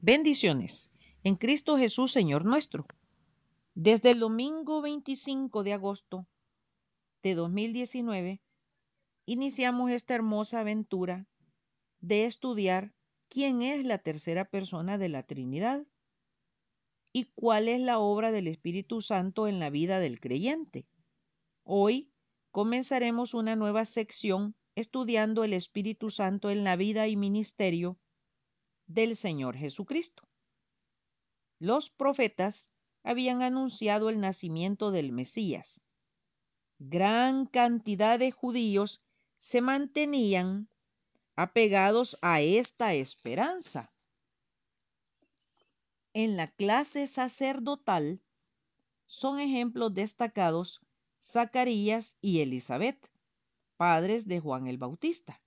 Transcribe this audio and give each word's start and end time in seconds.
Bendiciones 0.00 0.92
en 1.24 1.34
Cristo 1.34 1.76
Jesús, 1.76 2.12
Señor 2.12 2.44
nuestro. 2.44 2.86
Desde 3.74 4.12
el 4.12 4.20
domingo 4.20 4.80
25 4.80 5.64
de 5.64 5.72
agosto 5.72 6.24
de 7.24 7.34
2019, 7.34 8.40
iniciamos 9.26 9.90
esta 9.90 10.14
hermosa 10.14 10.60
aventura 10.60 11.26
de 11.98 12.26
estudiar 12.26 12.94
quién 13.28 13.60
es 13.60 13.84
la 13.84 13.98
tercera 13.98 14.44
persona 14.44 14.98
de 14.98 15.08
la 15.08 15.24
Trinidad 15.24 15.84
y 17.12 17.24
cuál 17.34 17.66
es 17.66 17.80
la 17.80 17.98
obra 17.98 18.30
del 18.30 18.46
Espíritu 18.46 19.00
Santo 19.00 19.48
en 19.48 19.58
la 19.58 19.68
vida 19.68 19.98
del 19.98 20.20
creyente. 20.20 20.86
Hoy 21.64 22.12
comenzaremos 22.52 23.34
una 23.34 23.56
nueva 23.56 23.84
sección 23.84 24.54
estudiando 24.76 25.42
el 25.42 25.54
Espíritu 25.54 26.08
Santo 26.08 26.50
en 26.50 26.62
la 26.62 26.76
vida 26.76 27.08
y 27.08 27.16
ministerio 27.16 27.98
del 28.88 29.14
Señor 29.14 29.56
Jesucristo. 29.56 30.24
Los 31.60 31.90
profetas 31.90 32.72
habían 33.04 33.42
anunciado 33.42 34.10
el 34.10 34.20
nacimiento 34.20 34.90
del 34.90 35.12
Mesías. 35.12 35.80
Gran 36.78 37.46
cantidad 37.46 38.18
de 38.18 38.32
judíos 38.32 39.02
se 39.38 39.60
mantenían 39.60 40.68
apegados 41.36 42.18
a 42.22 42.40
esta 42.40 42.94
esperanza. 42.94 43.92
En 46.12 46.36
la 46.36 46.48
clase 46.48 47.06
sacerdotal 47.06 48.20
son 49.06 49.38
ejemplos 49.38 49.94
destacados 49.94 50.80
Zacarías 51.20 52.16
y 52.20 52.40
Elizabeth, 52.40 53.10
padres 53.76 54.26
de 54.26 54.40
Juan 54.40 54.66
el 54.66 54.78
Bautista. 54.78 55.40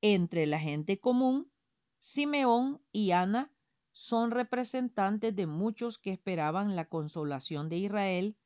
Entre 0.00 0.46
la 0.46 0.60
gente 0.60 0.98
común 0.98 1.50
Simeón 2.06 2.82
y 2.92 3.12
Ana 3.12 3.50
son 3.90 4.30
representantes 4.30 5.34
de 5.34 5.46
muchos 5.46 5.96
que 5.96 6.12
esperaban 6.12 6.76
la 6.76 6.86
consolación 6.86 7.70
de 7.70 7.78
Israel 7.78 8.36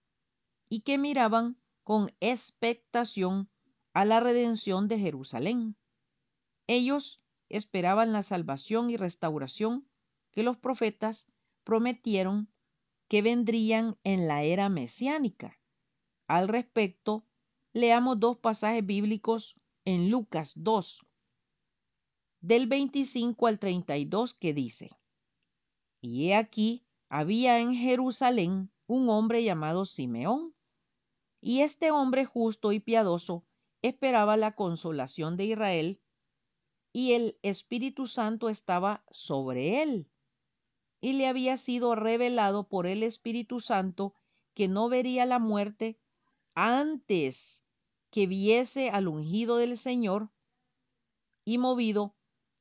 y 0.70 0.82
que 0.82 0.96
miraban 0.96 1.60
con 1.82 2.08
expectación 2.20 3.50
a 3.94 4.04
la 4.04 4.20
redención 4.20 4.86
de 4.86 5.00
Jerusalén. 5.00 5.76
Ellos 6.68 7.20
esperaban 7.48 8.12
la 8.12 8.22
salvación 8.22 8.90
y 8.90 8.96
restauración 8.96 9.88
que 10.30 10.44
los 10.44 10.56
profetas 10.56 11.26
prometieron 11.64 12.48
que 13.08 13.22
vendrían 13.22 13.98
en 14.04 14.28
la 14.28 14.44
era 14.44 14.68
mesiánica. 14.68 15.58
Al 16.28 16.46
respecto, 16.46 17.26
leamos 17.72 18.20
dos 18.20 18.38
pasajes 18.38 18.86
bíblicos 18.86 19.60
en 19.84 20.10
Lucas 20.12 20.52
2, 20.54 21.07
del 22.40 22.66
25 22.66 23.46
al 23.46 23.58
32 23.58 24.34
que 24.34 24.54
dice, 24.54 24.90
Y 26.00 26.28
he 26.28 26.36
aquí, 26.36 26.86
había 27.08 27.58
en 27.60 27.74
Jerusalén 27.74 28.70
un 28.86 29.08
hombre 29.08 29.42
llamado 29.42 29.84
Simeón, 29.84 30.54
y 31.40 31.60
este 31.60 31.90
hombre 31.90 32.24
justo 32.24 32.72
y 32.72 32.80
piadoso 32.80 33.44
esperaba 33.82 34.36
la 34.36 34.54
consolación 34.54 35.36
de 35.36 35.46
Israel, 35.46 36.00
y 36.92 37.12
el 37.12 37.38
Espíritu 37.42 38.06
Santo 38.06 38.48
estaba 38.48 39.04
sobre 39.10 39.82
él, 39.82 40.10
y 41.00 41.14
le 41.14 41.26
había 41.26 41.56
sido 41.56 41.94
revelado 41.94 42.68
por 42.68 42.86
el 42.86 43.02
Espíritu 43.02 43.60
Santo 43.60 44.14
que 44.54 44.68
no 44.68 44.88
vería 44.88 45.26
la 45.26 45.38
muerte 45.38 46.00
antes 46.54 47.64
que 48.10 48.26
viese 48.26 48.90
al 48.90 49.06
ungido 49.06 49.58
del 49.58 49.76
Señor, 49.76 50.30
y 51.44 51.58
movido 51.58 52.17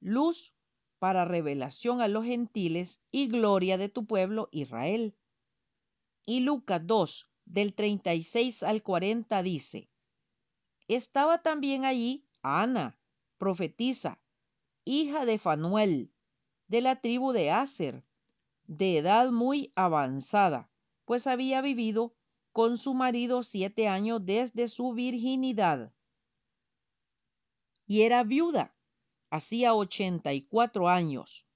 luz 0.00 0.56
para 0.98 1.24
revelación 1.24 2.00
a 2.00 2.08
los 2.08 2.24
gentiles 2.24 3.00
y 3.10 3.28
gloria 3.28 3.78
de 3.78 3.88
tu 3.88 4.06
pueblo 4.06 4.48
Israel. 4.50 5.16
Y 6.26 6.40
Lucas 6.40 6.82
2, 6.84 7.32
del 7.44 7.74
36 7.74 8.62
al 8.62 8.82
40 8.82 9.42
dice, 9.42 9.88
Estaba 10.88 11.42
también 11.42 11.84
allí 11.84 12.26
Ana, 12.42 12.98
profetisa, 13.38 14.20
hija 14.84 15.24
de 15.26 15.38
Fanuel, 15.38 16.12
de 16.68 16.80
la 16.80 17.00
tribu 17.00 17.32
de 17.32 17.50
Aser, 17.50 18.04
de 18.66 18.98
edad 18.98 19.30
muy 19.30 19.72
avanzada, 19.74 20.70
pues 21.04 21.26
había 21.26 21.60
vivido 21.60 22.14
con 22.52 22.78
su 22.78 22.94
marido 22.94 23.42
siete 23.42 23.88
años 23.88 24.24
desde 24.24 24.68
su 24.68 24.92
virginidad. 24.92 25.92
Y 27.86 28.02
era 28.02 28.22
viuda 28.22 28.74
hacía 29.30 29.74
ochenta 29.74 30.32
y 30.32 30.42
cuatro 30.42 30.88
años, 30.88 31.48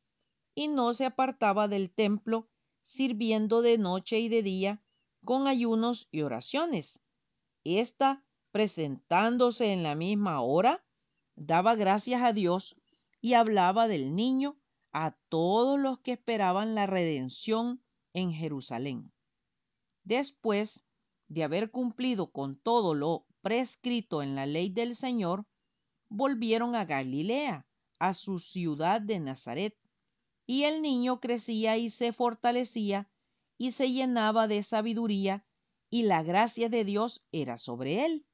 y 0.55 0.69
no 0.69 0.95
se 0.95 1.05
apartaba 1.05 1.69
del 1.69 1.91
templo, 1.91 2.49
sirviendo 2.81 3.63
de 3.63 3.79
noche 3.79 4.21
y 4.21 4.29
de 4.29 4.43
día 4.43 4.83
con 5.25 5.47
ayunos 5.47 6.09
y 6.13 6.23
oraciones. 6.23 7.05
Esta, 7.65 8.25
presentándose 8.53 9.73
en 9.73 9.83
la 9.83 9.95
misma 9.95 10.41
hora, 10.43 10.85
daba 11.35 11.75
gracias 11.75 12.23
a 12.23 12.33
Dios 12.33 12.81
y 13.21 13.35
hablaba 13.35 13.89
del 13.89 14.15
niño 14.15 14.61
a 14.93 15.17
todos 15.29 15.81
los 15.81 15.99
que 15.99 16.13
esperaban 16.13 16.75
la 16.75 16.87
redención 16.87 17.83
en 18.13 18.33
Jerusalén. 18.33 19.13
Después 20.05 20.87
de 21.29 21.43
haber 21.43 21.71
cumplido 21.71 22.31
con 22.31 22.55
todo 22.55 22.95
lo 22.95 23.27
prescrito 23.41 24.23
en 24.23 24.35
la 24.35 24.47
ley 24.47 24.69
del 24.69 24.95
Señor, 24.95 25.47
volvieron 26.15 26.77
a 26.77 26.85
Galilea, 26.85 27.67
a 27.99 28.15
su 28.15 28.39
ciudad 28.39 29.01
de 29.01 29.19
Nazaret. 29.19 29.77
Y 30.47 30.65
el 30.65 30.83
niño 30.83 31.21
crecía 31.21 31.77
y 31.77 31.91
se 31.91 32.13
fortalecía 32.13 33.11
y 33.59 33.73
se 33.73 33.91
llenaba 33.91 34.47
de 34.47 34.63
sabiduría 34.63 35.45
y 35.91 36.03
la 36.03 36.23
gracia 36.23 36.69
de 36.69 36.85
Dios 36.85 37.25
era 37.33 37.57
sobre 37.59 38.05
él. 38.05 38.27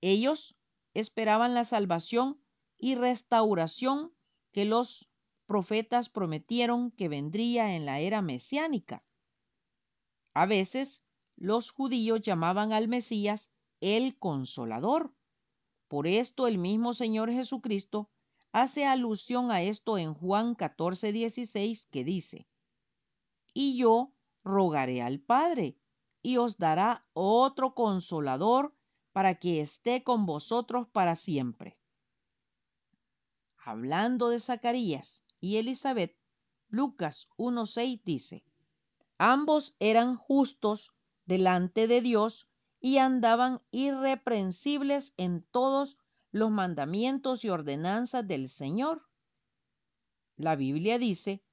Ellos 0.00 0.56
esperaban 0.94 1.54
la 1.54 1.64
salvación 1.64 2.40
y 2.78 2.94
restauración 2.96 4.12
que 4.52 4.64
los 4.64 5.10
profetas 5.46 6.08
prometieron 6.08 6.90
que 6.90 7.08
vendría 7.08 7.76
en 7.76 7.86
la 7.86 8.00
era 8.00 8.20
mesiánica. 8.22 9.04
A 10.34 10.46
veces 10.46 11.06
los 11.36 11.70
judíos 11.70 12.20
llamaban 12.22 12.72
al 12.72 12.88
Mesías 12.88 13.52
el 13.80 14.18
consolador 14.18 15.14
por 15.92 16.06
esto 16.06 16.46
el 16.46 16.56
mismo 16.56 16.94
Señor 16.94 17.30
Jesucristo 17.30 18.08
hace 18.50 18.86
alusión 18.86 19.50
a 19.50 19.60
esto 19.60 19.98
en 19.98 20.14
Juan 20.14 20.54
14, 20.54 21.12
16, 21.12 21.84
que 21.84 22.02
dice, 22.02 22.48
Y 23.52 23.76
yo 23.76 24.14
rogaré 24.42 25.02
al 25.02 25.20
Padre, 25.20 25.76
y 26.22 26.38
os 26.38 26.56
dará 26.56 27.06
otro 27.12 27.74
consolador 27.74 28.74
para 29.12 29.34
que 29.34 29.60
esté 29.60 30.02
con 30.02 30.24
vosotros 30.24 30.88
para 30.88 31.14
siempre. 31.14 31.78
Hablando 33.58 34.30
de 34.30 34.40
Zacarías 34.40 35.26
y 35.40 35.58
Elizabeth, 35.58 36.16
Lucas 36.68 37.28
1.6 37.36 38.00
dice, 38.02 38.46
ambos 39.18 39.76
eran 39.78 40.16
justos 40.16 40.96
delante 41.26 41.86
de 41.86 42.00
Dios 42.00 42.50
y 42.82 42.98
andaban 42.98 43.62
irreprensibles 43.70 45.14
en 45.16 45.42
todos 45.42 45.98
los 46.32 46.50
mandamientos 46.50 47.44
y 47.44 47.48
ordenanzas 47.48 48.26
del 48.26 48.48
Señor. 48.48 49.08
La 50.36 50.56
Biblia 50.56 50.98
dice 50.98 51.44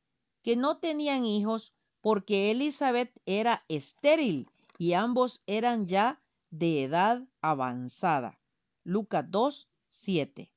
que 0.42 0.56
no 0.56 0.80
tenían 0.80 1.26
hijos 1.26 1.76
porque 2.02 2.50
Elizabeth 2.50 3.22
era 3.28 3.64
estéril 3.68 4.50
y 4.80 4.94
ambos 4.94 5.44
eran 5.46 5.86
ya 5.86 6.20
de 6.50 6.84
edad 6.84 7.24
avanzada. 7.42 8.40
Lucas 8.84 9.26
2, 9.30 9.70
7. 9.88 10.52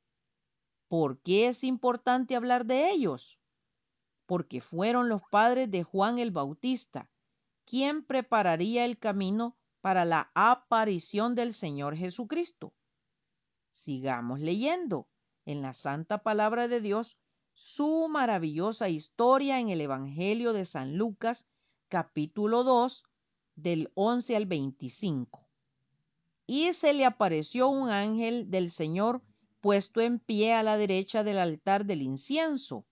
¿Por 0.88 1.20
qué 1.20 1.48
es 1.48 1.64
importante 1.64 2.34
hablar 2.34 2.64
de 2.64 2.90
ellos? 2.90 3.40
Porque 4.24 4.62
fueron 4.62 5.10
los 5.10 5.20
padres 5.30 5.70
de 5.70 5.82
Juan 5.82 6.18
el 6.18 6.30
Bautista, 6.30 7.10
quien 7.66 8.04
prepararía 8.04 8.86
el 8.86 8.98
camino 8.98 9.58
para 9.82 10.06
la 10.06 10.30
aparición 10.34 11.34
del 11.34 11.52
Señor 11.52 11.96
Jesucristo. 11.96 12.72
Sigamos 13.68 14.40
leyendo. 14.40 15.08
En 15.44 15.60
la 15.60 15.74
santa 15.74 16.22
palabra 16.22 16.68
de 16.68 16.80
Dios 16.80 17.18
su 17.52 18.08
maravillosa 18.08 18.88
historia 18.88 19.58
en 19.58 19.70
el 19.70 19.80
Evangelio 19.80 20.52
de 20.52 20.64
San 20.64 20.96
Lucas, 20.96 21.48
capítulo 21.88 22.62
2, 22.62 23.04
del 23.56 23.90
11 23.94 24.36
al 24.36 24.46
25. 24.46 25.48
Y 26.46 26.72
se 26.74 26.92
le 26.92 27.04
apareció 27.04 27.68
un 27.68 27.90
ángel 27.90 28.50
del 28.50 28.70
Señor 28.70 29.20
puesto 29.60 30.00
en 30.00 30.20
pie 30.20 30.54
a 30.54 30.62
la 30.62 30.76
derecha 30.76 31.24
del 31.24 31.38
altar 31.38 31.86
del 31.86 32.02
incienso. 32.02 32.86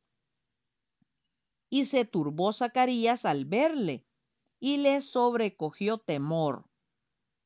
Y 1.69 1.85
se 1.85 2.05
turbó 2.05 2.53
Zacarías 2.53 3.25
al 3.25 3.45
verle, 3.45 4.05
y 4.59 4.79
le 4.79 5.01
sobrecogió 5.01 5.99
temor. 5.99 6.70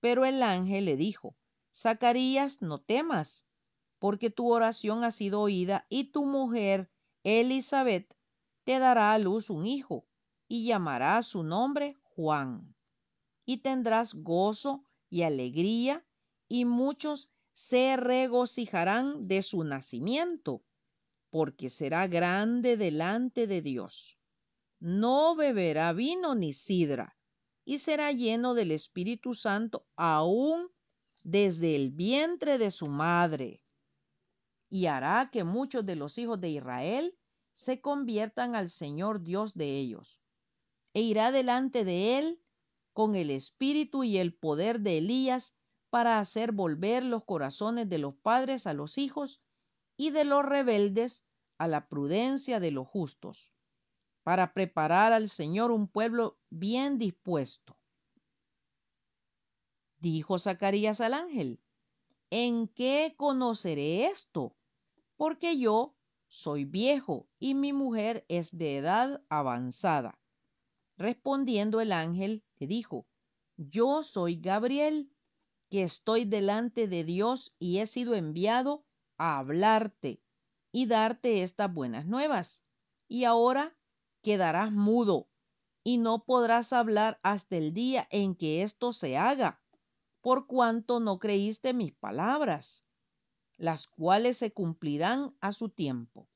Pero 0.04 0.26
el 0.26 0.42
ángel 0.42 0.84
le 0.84 0.98
dijo, 0.98 1.34
Zacarías, 1.74 2.60
no 2.60 2.78
temas, 2.78 3.46
porque 3.98 4.28
tu 4.28 4.52
oración 4.52 5.02
ha 5.02 5.10
sido 5.10 5.40
oída, 5.40 5.86
y 5.88 6.12
tu 6.12 6.26
mujer, 6.26 6.90
Elizabeth, 7.22 8.14
te 8.64 8.78
dará 8.78 9.14
a 9.14 9.18
luz 9.18 9.48
un 9.48 9.66
hijo, 9.66 10.06
y 10.46 10.66
llamará 10.66 11.22
su 11.22 11.42
nombre 11.42 11.96
Juan. 12.02 12.76
Y 13.46 13.62
tendrás 13.62 14.12
gozo 14.12 14.84
y 15.08 15.22
alegría, 15.22 16.06
y 16.48 16.66
muchos 16.66 17.30
se 17.54 17.96
regocijarán 17.96 19.26
de 19.26 19.40
su 19.40 19.64
nacimiento, 19.64 20.62
porque 21.30 21.70
será 21.70 22.08
grande 22.08 22.76
delante 22.76 23.46
de 23.46 23.62
Dios. 23.62 24.20
No 24.80 25.34
beberá 25.34 25.94
vino 25.94 26.34
ni 26.34 26.52
sidra, 26.52 27.16
y 27.64 27.78
será 27.78 28.12
lleno 28.12 28.54
del 28.54 28.70
Espíritu 28.70 29.34
Santo 29.34 29.86
aún 29.96 30.70
desde 31.22 31.76
el 31.76 31.90
vientre 31.90 32.58
de 32.58 32.70
su 32.70 32.88
madre. 32.88 33.62
Y 34.68 34.86
hará 34.86 35.30
que 35.30 35.44
muchos 35.44 35.86
de 35.86 35.96
los 35.96 36.18
hijos 36.18 36.40
de 36.40 36.50
Israel 36.50 37.16
se 37.52 37.80
conviertan 37.80 38.54
al 38.54 38.70
Señor 38.70 39.22
Dios 39.22 39.54
de 39.54 39.78
ellos. 39.78 40.20
E 40.92 41.00
irá 41.00 41.32
delante 41.32 41.84
de 41.84 42.18
él 42.18 42.42
con 42.92 43.16
el 43.16 43.30
espíritu 43.30 44.04
y 44.04 44.18
el 44.18 44.34
poder 44.34 44.80
de 44.80 44.98
Elías 44.98 45.56
para 45.90 46.18
hacer 46.18 46.52
volver 46.52 47.04
los 47.04 47.24
corazones 47.24 47.88
de 47.88 47.98
los 47.98 48.14
padres 48.16 48.66
a 48.66 48.74
los 48.74 48.98
hijos 48.98 49.42
y 49.96 50.10
de 50.10 50.24
los 50.24 50.44
rebeldes 50.44 51.26
a 51.58 51.68
la 51.68 51.88
prudencia 51.88 52.60
de 52.60 52.72
los 52.72 52.86
justos, 52.86 53.54
para 54.24 54.54
preparar 54.54 55.12
al 55.12 55.28
Señor 55.28 55.70
un 55.70 55.86
pueblo 55.86 56.38
bien 56.50 56.98
dispuesto. 56.98 57.76
Dijo 59.98 60.38
Zacarías 60.38 61.00
al 61.00 61.14
ángel, 61.14 61.60
¿en 62.30 62.66
qué 62.66 63.14
conoceré 63.16 64.06
esto? 64.06 64.56
Porque 65.16 65.58
yo 65.58 65.94
soy 66.28 66.64
viejo 66.64 67.28
y 67.38 67.54
mi 67.54 67.72
mujer 67.72 68.24
es 68.28 68.56
de 68.56 68.78
edad 68.78 69.22
avanzada. 69.28 70.18
Respondiendo 70.96 71.80
el 71.80 71.92
ángel, 71.92 72.42
le 72.56 72.66
dijo, 72.66 73.06
yo 73.56 74.02
soy 74.02 74.36
Gabriel 74.36 75.12
que 75.70 75.82
estoy 75.82 76.24
delante 76.24 76.88
de 76.88 77.04
Dios 77.04 77.54
y 77.58 77.78
he 77.78 77.86
sido 77.86 78.14
enviado 78.14 78.84
a 79.16 79.38
hablarte 79.38 80.22
y 80.72 80.86
darte 80.86 81.42
estas 81.42 81.72
buenas 81.72 82.06
nuevas. 82.06 82.64
Y 83.06 83.24
ahora 83.24 83.76
quedarás 84.24 84.72
mudo 84.72 85.28
y 85.84 85.98
no 85.98 86.24
podrás 86.24 86.72
hablar 86.72 87.20
hasta 87.22 87.56
el 87.56 87.72
día 87.72 88.08
en 88.10 88.34
que 88.34 88.62
esto 88.62 88.92
se 88.92 89.16
haga, 89.16 89.62
por 90.20 90.48
cuanto 90.48 90.98
no 90.98 91.20
creíste 91.20 91.72
mis 91.72 91.92
palabras, 91.92 92.84
las 93.56 93.86
cuales 93.86 94.36
se 94.36 94.52
cumplirán 94.52 95.36
a 95.40 95.52
su 95.52 95.68
tiempo. 95.68 96.28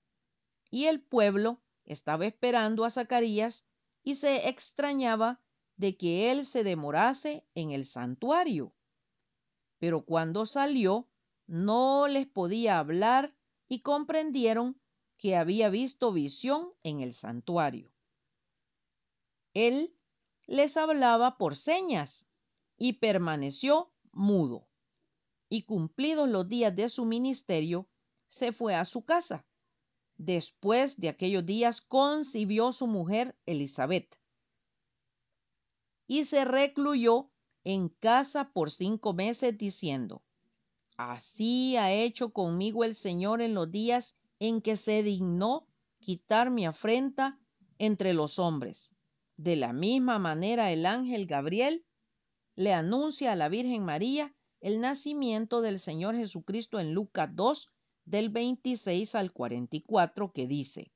Y 0.70 0.84
el 0.84 1.02
pueblo 1.02 1.60
estaba 1.84 2.26
esperando 2.26 2.84
a 2.84 2.90
Zacarías 2.90 3.68
y 4.04 4.14
se 4.14 4.48
extrañaba 4.48 5.40
de 5.76 5.96
que 5.96 6.30
él 6.30 6.46
se 6.46 6.62
demorase 6.62 7.44
en 7.56 7.72
el 7.72 7.84
santuario 7.84 8.72
pero 9.78 10.04
cuando 10.04 10.44
salió 10.46 11.08
no 11.46 12.08
les 12.08 12.26
podía 12.26 12.78
hablar 12.78 13.34
y 13.68 13.80
comprendieron 13.80 14.80
que 15.18 15.36
había 15.36 15.68
visto 15.68 16.12
visión 16.12 16.72
en 16.82 17.00
el 17.00 17.12
santuario. 17.12 17.92
Él 19.52 19.94
les 20.46 20.76
hablaba 20.76 21.36
por 21.36 21.56
señas 21.56 22.28
y 22.76 22.94
permaneció 22.94 23.92
mudo. 24.12 24.68
Y 25.50 25.62
cumplidos 25.62 26.28
los 26.28 26.48
días 26.48 26.74
de 26.74 26.88
su 26.88 27.04
ministerio, 27.04 27.88
se 28.28 28.52
fue 28.52 28.74
a 28.74 28.84
su 28.84 29.04
casa. 29.04 29.46
Después 30.16 31.00
de 31.00 31.08
aquellos 31.08 31.44
días 31.44 31.80
concibió 31.80 32.72
su 32.72 32.86
mujer 32.86 33.36
Elizabeth 33.46 34.18
y 36.08 36.24
se 36.24 36.44
recluyó 36.44 37.30
en 37.62 37.90
casa 37.90 38.50
por 38.52 38.70
cinco 38.70 39.12
meses 39.12 39.56
diciendo, 39.56 40.24
Así 40.96 41.76
ha 41.76 41.92
hecho 41.92 42.32
conmigo 42.32 42.82
el 42.82 42.96
Señor 42.96 43.40
en 43.42 43.54
los 43.54 43.70
días 43.70 44.17
en 44.38 44.60
que 44.60 44.76
se 44.76 45.02
dignó 45.02 45.66
quitar 45.98 46.50
mi 46.50 46.66
afrenta 46.66 47.38
entre 47.78 48.12
los 48.12 48.38
hombres. 48.38 48.94
De 49.36 49.56
la 49.56 49.72
misma 49.72 50.18
manera 50.18 50.72
el 50.72 50.86
ángel 50.86 51.26
Gabriel 51.26 51.84
le 52.54 52.72
anuncia 52.72 53.32
a 53.32 53.36
la 53.36 53.48
Virgen 53.48 53.84
María 53.84 54.34
el 54.60 54.80
nacimiento 54.80 55.60
del 55.60 55.78
Señor 55.78 56.16
Jesucristo 56.16 56.80
en 56.80 56.92
Lucas 56.92 57.30
2 57.32 57.76
del 58.04 58.30
26 58.30 59.14
al 59.14 59.32
44 59.32 60.32
que 60.32 60.46
dice, 60.46 60.92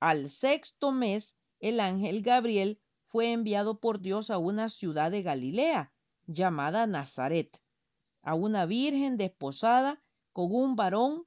Al 0.00 0.28
sexto 0.28 0.92
mes 0.92 1.38
el 1.60 1.80
ángel 1.80 2.22
Gabriel 2.22 2.80
fue 3.02 3.32
enviado 3.32 3.80
por 3.80 4.00
Dios 4.00 4.30
a 4.30 4.38
una 4.38 4.68
ciudad 4.68 5.10
de 5.10 5.22
Galilea 5.22 5.92
llamada 6.26 6.86
Nazaret, 6.86 7.62
a 8.22 8.34
una 8.34 8.66
virgen 8.66 9.16
desposada 9.16 10.02
con 10.32 10.52
un 10.52 10.76
varón 10.76 11.26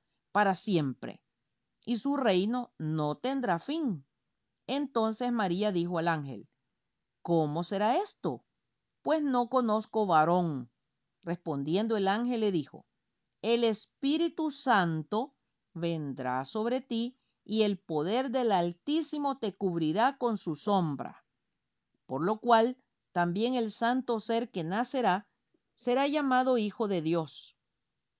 para 0.31 0.55
siempre, 0.55 1.21
y 1.85 1.97
su 1.97 2.17
reino 2.17 2.73
no 2.77 3.15
tendrá 3.15 3.59
fin. 3.59 4.05
Entonces 4.67 5.31
María 5.31 5.71
dijo 5.71 5.97
al 5.97 6.07
ángel, 6.07 6.47
¿Cómo 7.21 7.63
será 7.63 7.97
esto? 7.97 8.43
Pues 9.01 9.21
no 9.21 9.49
conozco 9.49 10.05
varón. 10.05 10.71
Respondiendo 11.23 11.97
el 11.97 12.07
ángel 12.07 12.39
le 12.41 12.51
dijo, 12.51 12.85
El 13.41 13.63
Espíritu 13.63 14.49
Santo 14.49 15.35
vendrá 15.73 16.45
sobre 16.45 16.81
ti, 16.81 17.17
y 17.43 17.63
el 17.63 17.79
poder 17.79 18.29
del 18.29 18.51
Altísimo 18.51 19.37
te 19.37 19.55
cubrirá 19.55 20.17
con 20.17 20.37
su 20.37 20.55
sombra. 20.55 21.25
Por 22.05 22.23
lo 22.23 22.39
cual 22.39 22.77
también 23.11 23.55
el 23.55 23.71
santo 23.71 24.19
ser 24.19 24.51
que 24.51 24.63
nacerá 24.63 25.27
será 25.73 26.07
llamado 26.07 26.57
Hijo 26.57 26.87
de 26.87 27.01
Dios. 27.01 27.57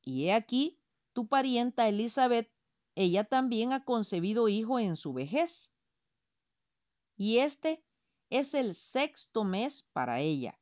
Y 0.04 0.26
he 0.26 0.34
aquí, 0.34 0.81
tu 1.14 1.28
parienta 1.28 1.88
Elizabeth, 1.88 2.52
ella 2.96 3.24
también 3.24 3.74
ha 3.74 3.84
concebido 3.84 4.48
hijo 4.48 4.80
en 4.80 4.96
su 4.96 5.14
vejez. 5.14 5.74
Y 7.16 7.40
este 7.40 7.84
es 8.30 8.54
el 8.54 8.76
sexto 8.76 9.44
mes 9.44 9.84
para 9.94 10.20
ella, 10.20 10.60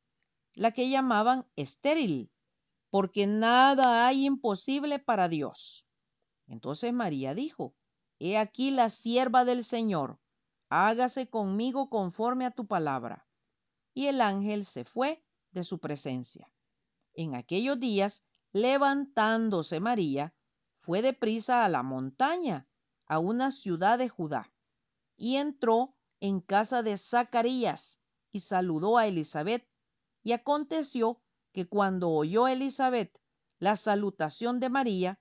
la 0.54 0.72
que 0.72 0.90
llamaban 0.90 1.48
estéril, 1.56 2.32
porque 2.90 3.28
nada 3.28 4.08
hay 4.08 4.26
imposible 4.26 5.00
para 5.00 5.30
Dios. 5.30 5.88
Entonces 6.48 6.92
María 6.94 7.34
dijo, 7.34 7.76
He 8.20 8.38
aquí 8.38 8.72
la 8.72 8.90
sierva 8.90 9.46
del 9.46 9.64
Señor, 9.64 10.20
hágase 10.68 11.30
conmigo 11.30 11.90
conforme 11.90 12.46
a 12.46 12.52
tu 12.52 12.68
palabra. 12.68 13.28
Y 13.94 14.08
el 14.08 14.20
ángel 14.22 14.66
se 14.66 14.84
fue 14.84 15.24
de 15.52 15.64
su 15.64 15.80
presencia. 15.80 16.52
En 17.14 17.36
aquellos 17.36 17.80
días, 17.80 18.26
levantándose 18.52 19.80
María, 19.80 20.34
fue 20.80 21.02
deprisa 21.02 21.66
a 21.66 21.70
la 21.70 21.84
montaña, 21.84 22.66
a 23.06 23.20
una 23.20 23.52
ciudad 23.52 24.00
de 24.00 24.08
Judá, 24.08 24.50
y 25.18 25.36
entró 25.36 25.94
en 26.22 26.40
casa 26.40 26.84
de 26.84 26.98
Zacarías 26.98 28.00
y 28.32 28.40
saludó 28.40 28.98
a 28.98 29.06
Elizabeth. 29.06 29.68
Y 30.24 30.32
aconteció 30.32 31.22
que 31.52 31.68
cuando 31.68 32.10
oyó 32.12 32.48
Elizabeth 32.48 33.22
la 33.60 33.76
salutación 33.76 34.62
de 34.62 34.70
María, 34.70 35.20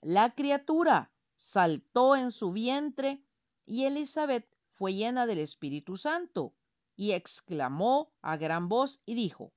la 0.00 0.32
criatura 0.32 1.12
saltó 1.34 2.14
en 2.14 2.30
su 2.30 2.52
vientre 2.52 3.24
y 3.66 3.86
Elizabeth 3.86 4.48
fue 4.68 4.94
llena 4.94 5.26
del 5.26 5.40
Espíritu 5.40 5.96
Santo 5.96 6.54
y 6.94 7.12
exclamó 7.12 8.12
a 8.22 8.36
gran 8.36 8.68
voz 8.68 9.02
y 9.06 9.14
dijo, 9.14 9.52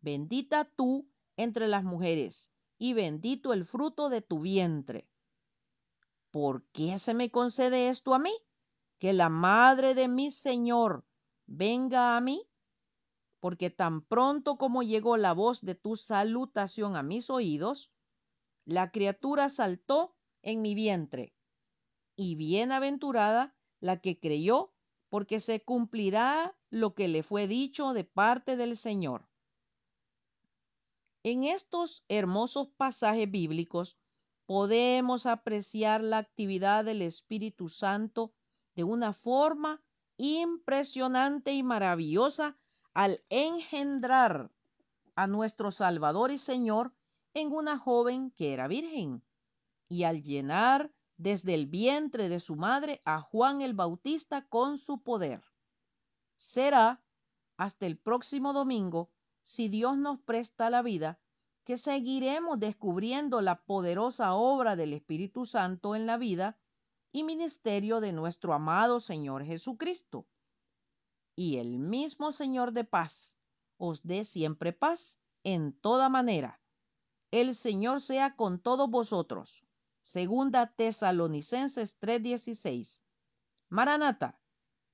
Bendita 0.00 0.64
tú 0.64 1.08
entre 1.36 1.66
las 1.66 1.82
mujeres 1.82 2.52
y 2.78 2.92
bendito 2.92 3.52
el 3.52 3.64
fruto 3.64 4.08
de 4.08 4.20
tu 4.20 4.40
vientre. 4.40 5.08
¿Por 6.30 6.64
qué 6.72 6.98
se 6.98 7.14
me 7.14 7.30
concede 7.30 7.88
esto 7.88 8.14
a 8.14 8.18
mí? 8.18 8.32
Que 8.98 9.12
la 9.12 9.28
madre 9.28 9.94
de 9.94 10.08
mi 10.08 10.30
Señor 10.30 11.06
venga 11.46 12.16
a 12.16 12.20
mí, 12.20 12.48
porque 13.40 13.70
tan 13.70 14.02
pronto 14.02 14.58
como 14.58 14.82
llegó 14.82 15.16
la 15.16 15.32
voz 15.32 15.60
de 15.60 15.74
tu 15.74 15.96
salutación 15.96 16.96
a 16.96 17.02
mis 17.02 17.30
oídos, 17.30 17.92
la 18.64 18.90
criatura 18.90 19.48
saltó 19.48 20.16
en 20.42 20.60
mi 20.62 20.74
vientre. 20.74 21.34
Y 22.16 22.34
bienaventurada 22.34 23.54
la 23.80 24.00
que 24.00 24.18
creyó, 24.18 24.74
porque 25.08 25.38
se 25.38 25.62
cumplirá 25.62 26.58
lo 26.70 26.94
que 26.94 27.08
le 27.08 27.22
fue 27.22 27.46
dicho 27.46 27.92
de 27.92 28.04
parte 28.04 28.56
del 28.56 28.76
Señor. 28.76 29.28
En 31.26 31.42
estos 31.42 32.04
hermosos 32.06 32.68
pasajes 32.76 33.28
bíblicos 33.28 33.98
podemos 34.46 35.26
apreciar 35.26 36.00
la 36.00 36.18
actividad 36.18 36.84
del 36.84 37.02
Espíritu 37.02 37.68
Santo 37.68 38.32
de 38.76 38.84
una 38.84 39.12
forma 39.12 39.82
impresionante 40.18 41.52
y 41.52 41.64
maravillosa 41.64 42.56
al 42.94 43.24
engendrar 43.28 44.52
a 45.16 45.26
nuestro 45.26 45.72
Salvador 45.72 46.30
y 46.30 46.38
Señor 46.38 46.94
en 47.34 47.50
una 47.50 47.76
joven 47.76 48.30
que 48.30 48.52
era 48.52 48.68
virgen 48.68 49.24
y 49.88 50.04
al 50.04 50.22
llenar 50.22 50.94
desde 51.16 51.54
el 51.54 51.66
vientre 51.66 52.28
de 52.28 52.38
su 52.38 52.54
madre 52.54 53.02
a 53.04 53.20
Juan 53.20 53.62
el 53.62 53.74
Bautista 53.74 54.46
con 54.46 54.78
su 54.78 55.02
poder. 55.02 55.42
Será 56.36 57.02
hasta 57.56 57.84
el 57.86 57.98
próximo 57.98 58.52
domingo, 58.52 59.10
si 59.46 59.68
Dios 59.68 59.96
nos 59.96 60.18
presta 60.18 60.70
la 60.70 60.82
vida, 60.82 61.20
que 61.62 61.76
seguiremos 61.76 62.58
descubriendo 62.58 63.40
la 63.40 63.62
poderosa 63.62 64.34
obra 64.34 64.74
del 64.74 64.92
Espíritu 64.92 65.44
Santo 65.46 65.94
en 65.94 66.04
la 66.04 66.16
vida 66.16 66.58
y 67.12 67.22
ministerio 67.22 68.00
de 68.00 68.12
nuestro 68.12 68.54
amado 68.54 68.98
Señor 68.98 69.44
Jesucristo. 69.44 70.26
Y 71.36 71.58
el 71.58 71.78
mismo 71.78 72.32
Señor 72.32 72.72
de 72.72 72.82
paz 72.82 73.38
os 73.78 74.02
dé 74.02 74.24
siempre 74.24 74.72
paz 74.72 75.20
en 75.44 75.72
toda 75.72 76.08
manera. 76.08 76.60
El 77.30 77.54
Señor 77.54 78.00
sea 78.00 78.34
con 78.34 78.58
todos 78.58 78.90
vosotros. 78.90 79.64
Segunda 80.02 80.74
Tesalonicenses 80.74 82.00
3:16. 82.00 83.04
Maranata, 83.68 84.40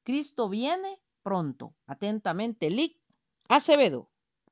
Cristo 0.02 0.50
viene 0.50 1.00
pronto. 1.22 1.74
Atentamente, 1.86 2.68
Lic 2.68 3.00
Acevedo. 3.48 4.11